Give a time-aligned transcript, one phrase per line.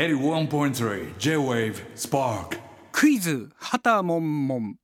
[0.00, 2.58] 81.3 J-Wave Spark.
[2.90, 4.76] クイズはたもんもん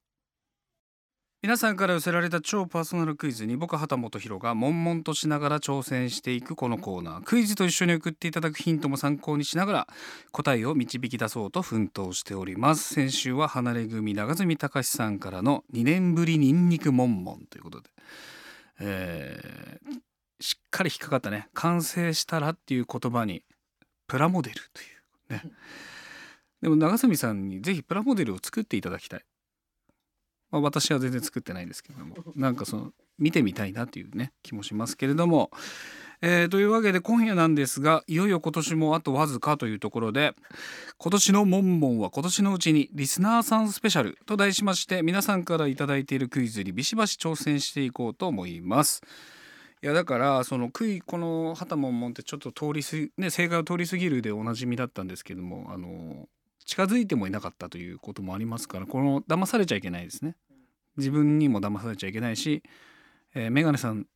[1.41, 7.23] 皆さんから寄せられた超パーソナルクイズに僕は畑本博が悶々としながら挑戦していくこのコーナー。
[7.23, 9.87] クイズと一緒に送っていただくヒントも参考にしながら
[10.33, 12.93] 答えを導き出そうと奮闘しております。
[12.93, 17.89] 先週は離れ組長住隆さんからの2年ぶりニンニクモンモンということで、
[18.81, 19.97] えー
[20.39, 21.49] しっかり引っかかったね。
[21.55, 23.43] 完成したらっていう言葉に
[24.07, 24.96] プラモデルという。
[25.29, 25.43] ね。
[26.63, 29.25] でも長住さんにぜひプラモデルを作っていただきたい。
[30.51, 32.17] まあ、私は全然作ってないんですけれども。
[32.35, 35.51] なんかその見てみたいなというね気もしますけれども、
[36.21, 40.35] えーというわけで今夜なんですがいよいよ今年もあとわずかというところで
[40.99, 49.03] 今年のモンモンは今年のうちにリスナーさんスペシャルと題しまして皆さんから頂いているクイズにビシバシ挑戦していこうと思います。
[49.83, 56.29] いやだからそのクイこの「はたもんもん」ってちょっと通りすね正解を通り過ぎるでおなじみだったんですけどもあの
[56.65, 60.37] 近づいてもいなかったということもありますからこの騙されちゃいけないですね。
[60.97, 62.63] 自分にも騙されちゃいけないし、
[63.35, 64.07] えー、メガネさん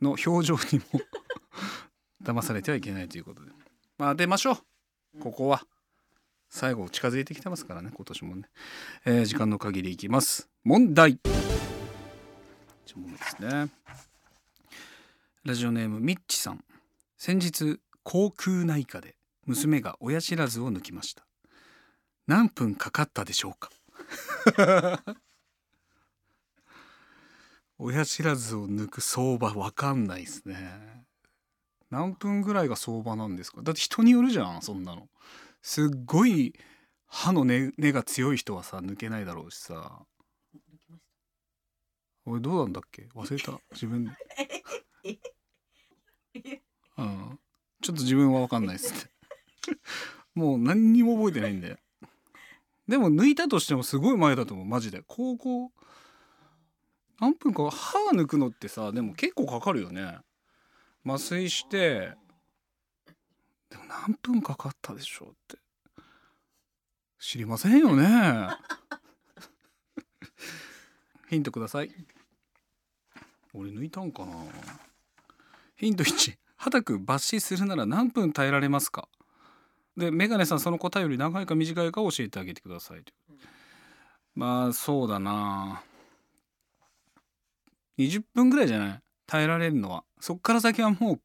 [0.00, 1.00] の表情にも
[2.22, 3.50] 騙されてはいけないということで。
[3.98, 4.52] まあ当てましょ
[5.14, 5.18] う。
[5.20, 5.66] ここは。
[6.48, 8.44] 最後近づいてきてますからね今年もね、
[9.04, 10.48] えー、時間の限りいきます。
[10.62, 11.18] 問題。
[12.94, 14.13] 問題ですね。
[15.44, 16.64] ラジオネームミッチさん。
[17.18, 19.14] 先日口腔内科で
[19.46, 21.26] 娘が親知らずを抜きました。
[22.26, 23.70] 何分かかったでしょうか？
[27.78, 31.04] 親知らずを抜く相場わかんないですね。
[31.90, 33.60] 何分ぐらいが相場なんですか？
[33.62, 35.08] だって人によるじゃんそんなの。
[35.60, 36.54] すっごい
[37.06, 40.06] 歯の根根が強い人はさ抜けないだろうしさ。
[42.26, 43.08] 俺どうなんだっけ？
[43.14, 43.60] 忘れた。
[43.72, 44.16] 自分
[46.96, 47.38] うん。
[47.82, 49.10] ちょっと自分は分かんないですね。
[50.34, 51.78] もう何にも覚えてないんで。
[52.88, 55.02] でも抜いたとしてもすごい前だと思うマジで。
[55.06, 55.72] 高校
[57.20, 60.18] 何分か歯抜くのってさでも結構かかるよね。
[61.06, 62.12] 麻酔して
[63.70, 65.58] でも何分かかったでしょうって。
[67.18, 68.48] 知りませんよね。
[71.30, 71.90] ヒントください。
[73.54, 74.34] 俺抜いたんかな。
[75.84, 79.06] ヒント1肌く抜歯するなら何分耐えられますか？
[79.98, 83.04] でメガネさんその答えより長いか短いか教えてあげてください
[84.34, 85.82] まあそうだな。
[87.98, 89.00] 20分ぐらいじゃない？
[89.26, 90.04] 耐えられるのは。
[90.20, 91.20] そっから先はもう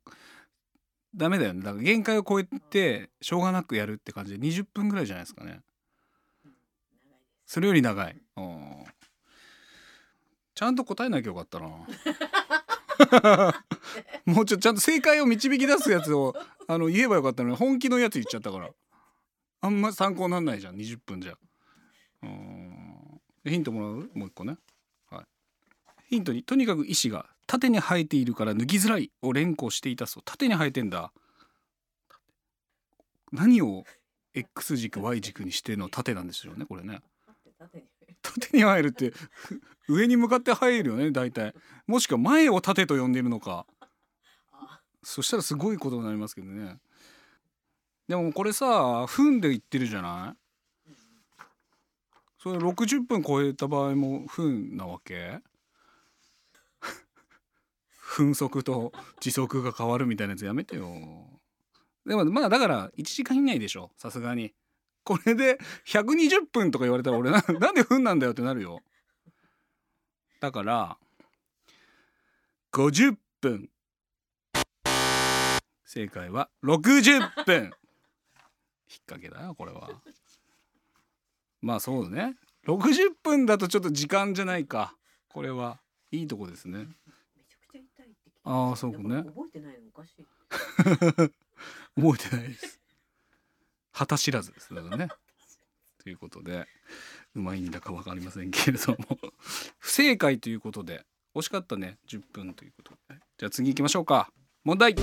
[1.15, 1.61] ダメだよね。
[1.61, 4.45] だから限界を超えてしょうがなくやるって感じで。
[4.45, 5.61] 20分ぐらいじゃないですかね。
[7.45, 8.21] それより長い。
[10.53, 11.67] ちゃんと答えなきゃよかったな
[14.25, 16.35] もうちょっとちゃんと正解を導き出すやつを
[16.67, 18.69] あの言えばよかったのに本気のやつ言っちゃったから。
[19.61, 21.33] あんま参考になんないじゃん20分じゃ。
[22.23, 23.21] うん。
[23.45, 24.09] ヒントもらう？
[24.13, 24.57] もう一個ね。
[25.09, 25.25] はい。
[26.09, 30.23] ヒントにとにかく意思が縦に生えているから脱ぎづらいを連呼していたそう。
[30.25, 31.11] 縦に生えてんだ。
[33.31, 33.83] 何を
[34.33, 37.01] X 軸 Y 軸にしての縦なんでしょうねこれね。
[38.39, 39.13] 縦に生えるって
[39.87, 41.53] 上に向かって生えるよね大体。
[41.87, 43.65] もしくは前を縦と呼んでいるのか。
[45.03, 46.77] そしたらすごいことになりますけどね。
[48.07, 50.35] でもこれさ分で言ってるじゃな
[50.89, 50.93] い？
[52.41, 55.41] それ60分超えた場合も分なわけ？
[58.17, 61.39] 分速と時速が変わるみたいなやつやめてよ。
[62.05, 63.91] でもまあだから1時間以内でしょ。
[63.97, 64.53] さすがに。
[65.03, 68.81] これで120分とか言われたら俺な なんで分なんだよってなるよ。
[70.39, 70.97] だから
[72.71, 73.69] 50分。
[75.85, 77.55] 正解は60分。
[77.65, 77.71] 引っ
[79.05, 79.89] 掛けだよこれは。
[81.61, 82.35] まあそうね。
[82.65, 84.95] 60分だとちょっと時間じゃないか。
[85.27, 85.79] これは。
[86.11, 86.87] いいとこですね。
[88.43, 89.23] ああそうね。
[89.23, 90.25] 覚えてないのおかしい。
[91.95, 92.78] 覚えてないです
[93.99, 95.09] 旗知らずですだからね。
[96.01, 96.65] ということで
[97.35, 99.19] うまいんだか分かりませんけれども。
[99.77, 101.05] 不正解ということで
[101.35, 101.97] 惜しかったね。
[102.07, 103.19] 10分ということで。
[103.37, 104.31] じゃあ次行きましょうか。
[104.63, 104.95] 問題。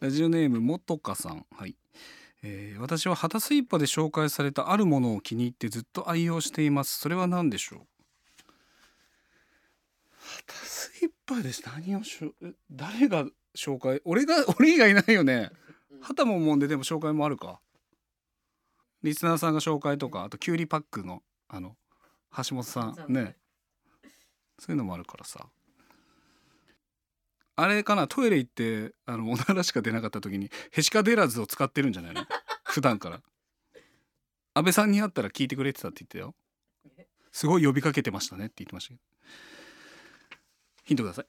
[0.00, 1.46] ラジオネームもとかさん。
[1.50, 1.76] はい、
[2.42, 6.98] えー、私は旗スイッパで紹介されたあるものを気に入ってずっと愛用しています。
[6.98, 7.86] それは何でしょう？
[10.46, 12.34] 旗スイッパです何をしょ
[12.70, 13.24] 誰が
[13.56, 14.02] 紹介？
[14.04, 15.50] 俺が 俺以外いないよね
[16.04, 17.60] 旗ももんででも紹介もあるか。
[19.02, 21.76] リスナーさんが紹介とかあとキュウリパックのあの
[22.36, 23.36] 橋本さんね。
[24.58, 25.48] そういうのもあるからさ。
[27.56, 32.26] あれかなトイレ行ってあのおならしか出なかった時にへしか出らずを使ってるんじゃないの？
[32.64, 33.22] 普段から。
[34.54, 36.34] 安倍さんに会ったら聞いてくれてたって言ってたよ。
[37.32, 39.00] すごい呼びかけてましたねって言ってましたけど。
[40.84, 41.26] ヒントください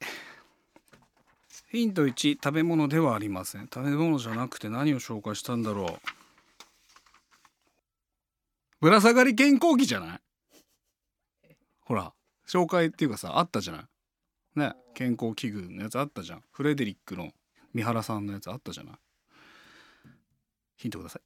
[1.72, 3.64] ヒント1食べ物ではありません。
[3.64, 6.08] 食べ物じゃなくて何を紹介したんだろう。
[8.80, 10.20] ぶら下がり健康器じゃない？
[11.82, 12.14] ほら
[12.48, 14.60] 紹介っていうかさあったじゃない？
[14.60, 16.44] ね健康器具のやつあったじゃん。
[16.52, 17.32] フレデリックの
[17.74, 18.96] 三原さんのやつあったじゃない？
[20.78, 21.22] ヒントください。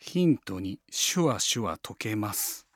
[0.00, 2.66] ヒントにシュワシュワ溶けます。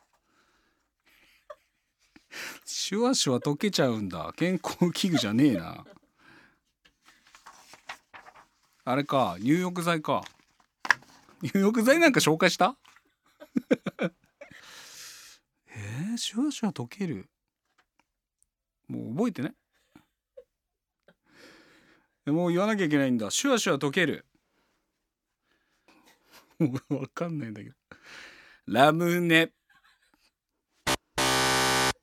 [2.64, 4.32] シュワシュワ溶けちゃうんだ。
[4.36, 5.84] 健康器具じゃねえな。
[8.84, 10.24] あれか入浴剤か。
[11.40, 12.76] 入浴剤なんか紹介した？
[15.74, 17.28] えー、シュワシュワ溶ける。
[18.88, 19.54] もう覚えてね。
[22.26, 23.30] もう言わなきゃいけないんだ。
[23.30, 24.26] シュワシュワ溶ける。
[26.58, 27.76] もう分かんないんだけど。
[28.66, 29.52] ラムネ。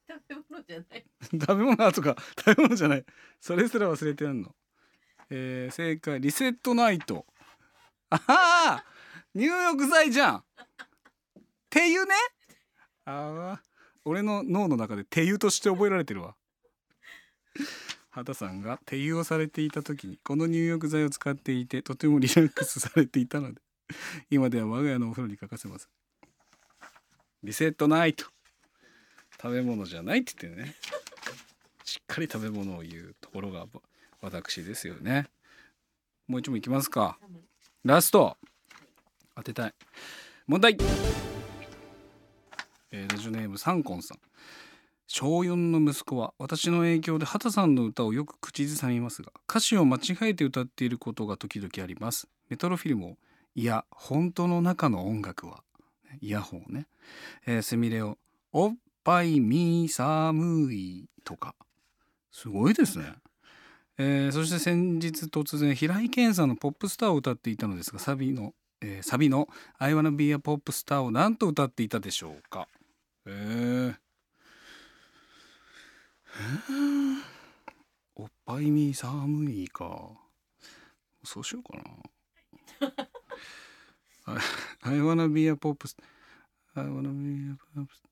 [0.08, 1.06] 食べ物じゃない。
[1.32, 2.16] 食べ物とか。
[2.38, 3.06] 食べ物じゃない。
[3.40, 4.56] それすら忘れてやんの
[5.30, 6.20] えー、正解。
[6.20, 7.26] リセットナイト。
[8.10, 8.84] ああ
[9.36, 10.38] 入浴剤じゃん。
[10.38, 10.42] っ
[11.70, 12.16] ていうね。
[13.06, 13.62] ああ
[14.06, 16.36] 俺の脳の中で手湯として覚えられてるわ。
[18.12, 23.62] 畑さんが手湯をされていた時にこの入浴剤を使っていてとてもリラックスされていたので
[24.30, 25.90] 今では我が家のお風呂に欠かせません。
[27.44, 28.26] リセットナイト。
[29.42, 30.76] 食べ物じゃないって言ってね。
[31.86, 33.66] しっかり食べ物を言うところが
[34.22, 35.28] 私ですよね。
[36.28, 37.18] もう一問いきますか。
[37.84, 38.38] ラスト。
[39.36, 39.74] 当てたい。
[40.48, 40.78] 問題、
[42.92, 44.20] えーラジオネームサンコンさん。
[45.08, 52.28] 小4の息子は私の影響で畑さんの歌をよく口ずさみますが歌詞を間違えて歌っていることが時々あります。
[52.50, 53.18] メトロフィルムを
[53.56, 55.64] いや本当の中の音楽は。
[56.22, 56.88] イヤホンね、
[57.46, 58.18] えー、スミレを
[58.52, 61.56] おっぱいみ寒いとか。
[62.32, 63.14] すごいですね。
[64.00, 72.68] えーそして先日突然平井堅さんの「ポップスター」を歌っていたのですがサビの、えーサビの「I wanna be a pop star」を何と歌っていたでしょうか。
[73.26, 73.96] えー、
[78.16, 80.12] おっぱいみ寒いか。
[81.24, 81.84] そうしようかな。
[84.26, 84.38] I,
[84.84, 86.04] I wanna be a pop star
[86.76, 88.10] I wanna be a pop star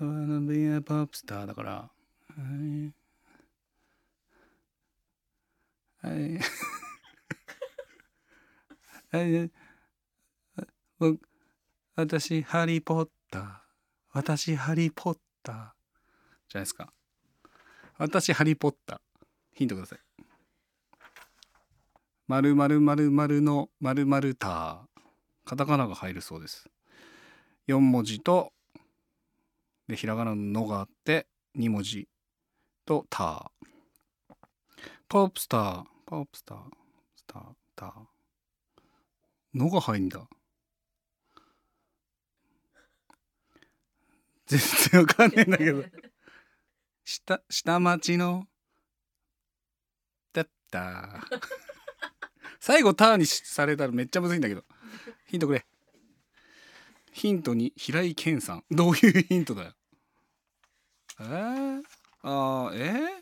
[0.00, 1.90] I wanna be a pop star だからは
[2.38, 2.82] いはい。
[2.84, 2.94] はい。
[10.98, 11.20] 僕、
[11.96, 13.58] 私、ハリー・ポッター。
[14.12, 15.54] 私、ハリー・ポッター。
[15.54, 16.92] じゃないですか。
[17.96, 19.00] 私、ハリー・ポッター。
[19.54, 20.00] ヒントください。
[22.26, 24.86] まるまるまるまるのまるまるター。
[25.44, 26.68] カタカナが入るそうです。
[27.68, 28.52] 4文字と、
[29.88, 31.26] で、ひらがなののがあって、
[31.56, 32.06] 2文字
[32.84, 34.36] とター。
[35.08, 36.58] ポップスター、ポップスター、
[37.16, 37.42] スター、
[37.76, 37.92] ター。
[39.52, 40.26] のが入んだ。
[44.46, 44.58] 全
[44.90, 45.84] 然わかんねえんだけど。
[47.04, 48.48] 下、下町の、
[50.32, 51.26] だった。
[52.58, 54.64] 最後ターにされたらめっちゃむずいんだけど。
[55.26, 55.66] ヒントくれ。
[57.12, 58.64] ヒントに平井堅さん。
[58.70, 59.74] どういうヒントだよ。
[61.20, 61.82] えー、
[62.22, 63.17] あーえー？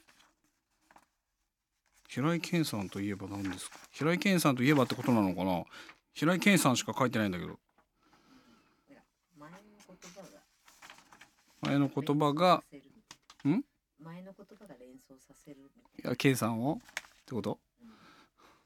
[2.17, 3.77] 平井堅さんといえば何ですか？
[3.93, 5.65] 平井堅さんといえばってことなのかな？
[6.15, 7.59] 平井堅さんしか書いてないんだけど。
[9.39, 10.41] 前の言葉が。
[11.61, 12.65] 前の言葉が
[13.47, 13.63] ん？
[14.03, 16.77] 前の言葉が連想させるいいや堅さんを？
[16.77, 16.79] っ
[17.27, 17.59] てこと？
[17.85, 17.93] な。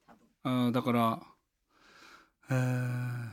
[0.06, 0.66] 多分。
[0.66, 1.20] あーだから
[2.52, 3.30] えー、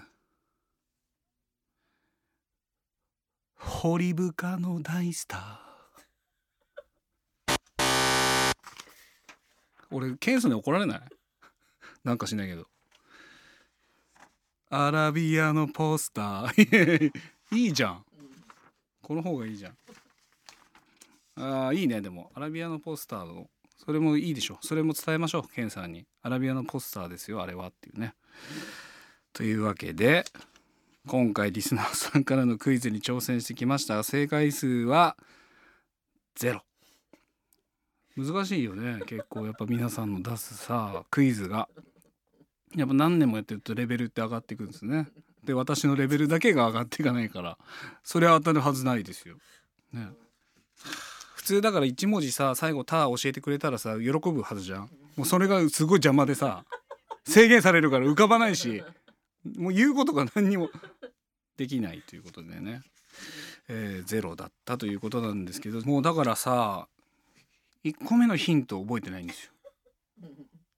[3.60, 5.67] 堀深の大スター
[9.98, 11.02] 俺ケンさんに怒られない？
[12.04, 12.68] なんかしないけど。
[14.70, 17.12] アラビアのポスター。
[17.56, 18.06] いいじゃん。
[19.02, 19.78] この方がいいじゃん。
[21.36, 22.32] あーいいねでも。
[22.36, 24.60] アラビアのポスターのそれもいいでしょ。
[24.62, 25.48] それも伝えましょう。
[25.48, 26.06] ケンさんに。
[26.22, 28.16] アラビアのポスターですよあれはっていうね。
[29.34, 30.26] というわけで
[31.08, 33.96] 今回リスナーさんからのクイズに挑戦してきました。
[33.96, 35.16] が正解数は
[36.36, 36.64] ゼロ。
[38.18, 41.70] 難しいよね結構やっぱ皆さんの出すさクイズが。
[42.76, 45.08] やっぱ何年もやってるとレベルって上がっていくんですね。
[45.46, 47.58] で私のレベルだけが上がっていかないから
[48.04, 49.38] それは当たるはずないですよ。
[49.94, 50.10] ね。
[51.36, 54.90] 普通だから1文字さ最後「た」教えてくれたらさ喜ぶはずじゃん。
[55.16, 56.66] もうそれがすごい邪魔でさ
[57.26, 58.84] 制限されるから浮かばないし
[59.56, 60.70] もう言うことが何にも
[61.56, 62.82] できないということでね、
[63.68, 66.88] えーゼロだったということなんですけどもうだからさ
[67.90, 69.52] 1個目のヒント覚えてないんですよ。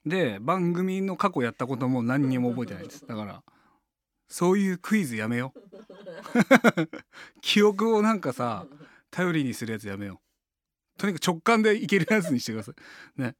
[0.06, 3.06] で番組の過去やったことも何にも覚えてないです。
[3.06, 3.42] だから
[4.28, 5.60] そういうクイズやめよう。
[7.42, 8.66] 記憶をなんかさ
[9.10, 10.20] 頼りにするやつやめよ
[10.96, 10.98] う。
[11.00, 13.20] とにかく直感でいけるやつにしてください。
[13.20, 13.34] ね。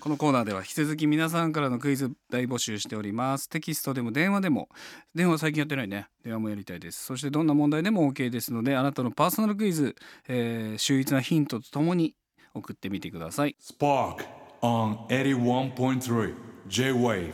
[0.00, 3.48] このコーナーでは引き続き皆さんからのクイズ大募集しております。
[3.48, 4.68] テキストでも電話でも。
[5.14, 6.08] 電話最近やってないね。
[6.22, 7.04] 電話もやりたいです。
[7.04, 9.96] そしてどんな問題でも OK ですのであなたのパーソナルクイズ、
[10.28, 12.14] えー秀逸なヒントとともに
[12.56, 14.26] 送ってみてください Spark
[14.62, 16.34] on 81.3
[16.68, 17.32] J-Wave